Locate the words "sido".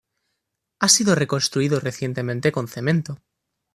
0.89-1.13